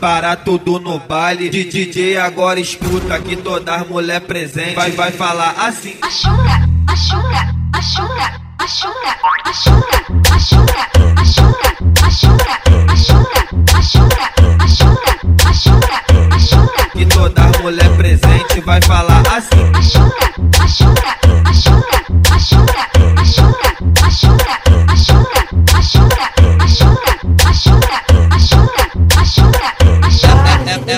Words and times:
Para 0.00 0.36
tudo 0.36 0.78
no 0.78 0.98
baile, 0.98 1.48
de 1.48 1.64
DJ 1.64 2.18
agora 2.18 2.60
escuta 2.60 3.18
que 3.18 3.34
todas 3.36 3.80
as 3.80 3.88
mulher 3.88 4.20
presente 4.20 4.74
vai, 4.74 4.90
vai 4.90 5.10
falar 5.10 5.54
assim. 5.56 5.96
A 6.02 6.10
chunga, 6.10 6.68
a 6.86 6.96
chunga, 6.96 7.54
a 7.72 7.82
chunga, 7.82 8.40
a 8.58 8.66
chunga, 8.68 9.16
a 9.44 9.52
chunga, 9.52 10.06
a 10.30 10.38
chunga, 10.38 10.88
a 11.16 11.24
chunga, 11.24 11.76
a 12.02 12.10
chunga, 12.10 12.60
a 12.88 12.96
chunga, 12.96 13.48
a 13.72 13.86
chunga, 13.86 14.30
a 14.58 14.68
chunga, 14.68 15.18
a 15.48 15.52
chunga, 15.54 16.02
a 16.30 16.38
chunga. 16.38 16.90
Que 16.92 17.06
todas 17.06 17.46
as 17.46 17.60
mulher 17.62 17.96
presente 17.96 18.60
vai 18.60 18.82
falar 18.82 19.22
assim. 19.34 19.72
A 19.74 19.82
chunga, 19.82 20.30
a 20.60 20.68
chunga, 20.68 21.16
a 21.48 21.52
chunga, 21.54 22.04
a 22.30 22.38
chunga, 22.38 22.55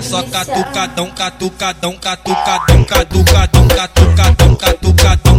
só 0.09 0.23
catucadão, 0.23 1.11
catucadão, 1.11 1.93
catucadão, 1.99 2.85
catucadão, 2.85 3.69
catucadão, 3.69 4.55
catucadão. 4.57 5.38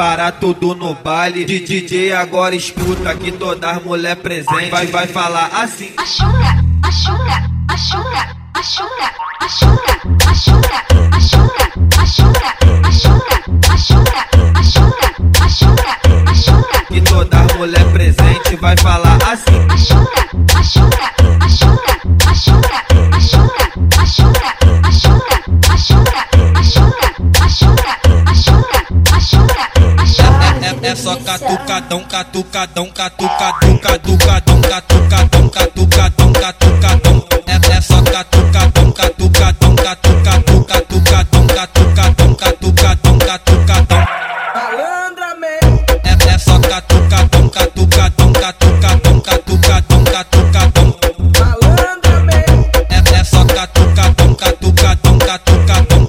Para 0.00 0.32
tudo 0.32 0.74
no 0.74 0.94
baile, 0.94 1.44
de 1.44 1.60
DJ 1.60 2.14
agora 2.14 2.56
escuta 2.56 3.14
que 3.16 3.30
todas 3.32 3.76
as 3.76 3.84
mulher 3.84 4.16
presente 4.16 4.70
vai, 4.70 4.86
vai 4.86 5.06
falar 5.06 5.50
assim. 5.52 5.92
A 5.98 6.06
chunga, 6.06 6.64
a 6.82 6.90
chunga, 6.90 7.50
a 7.68 7.76
chunga, 7.76 8.34
a 8.54 8.62
chunga, 8.62 9.12
a 9.40 9.46
chunga, 9.46 10.00
a 10.26 10.34
chunga, 10.34 10.82
a 11.12 11.20
chunga, 11.20 11.66
a 11.98 12.06
chunga, 12.06 12.54
a 12.82 12.90
chunga, 12.90 13.44
a 13.68 13.82
chunga, 13.82 14.24
a 14.54 14.62
chunga, 14.62 15.16
a 15.38 15.48
chunga, 15.50 16.30
a 16.30 16.34
chunga. 16.34 16.84
Que 16.88 17.00
todas 17.02 17.38
as 17.38 17.56
mulher 17.58 17.92
presente 17.92 18.56
vai 18.56 18.76
falar 18.78 19.18
assim. 19.30 19.66
A 19.68 19.76
chunga, 19.76 20.24
a 20.56 20.62
chunga, 20.62 21.12
a 21.44 21.48
chunga, 21.50 22.00
a 22.24 22.34
chunga, 22.34 22.84
a 23.12 23.20
chunga, 23.20 23.20
a 23.20 23.20
chunga, 23.20 24.00
a 24.00 24.06
chunga, 24.06 24.59
é 30.90 30.96
só 30.96 31.14
catucadão, 31.14 32.02
catucadão, 32.02 32.90
catucadão, 32.90 33.78
catucadão, 33.78 34.60
catucadão, 34.60 35.48
catucadão, 35.48 36.32
catucadão. 36.32 37.24
É 37.46 37.80
só 37.80 38.02
catucadão, 38.02 38.90
catucadão, 38.90 39.76
catucadão, 39.76 40.64
catucadão, 40.64 41.46
catucadão, 41.46 42.34
catucadão, 42.34 43.18
catucadão. 43.18 44.04
Malandra, 44.56 45.36
man. 45.36 45.78
É 46.02 46.38
só 46.38 46.58
catucadão, 46.58 47.48
catucadão, 47.48 48.32
catucadão, 48.32 49.20
catucadão, 49.20 50.04
catucadão. 50.04 50.96
Malandra, 51.38 52.20
man. 52.24 52.64
É 52.90 53.24
só 53.24 53.44
catucadão, 53.44 54.34
catucadão, 54.34 55.18
catucadão. 55.18 56.06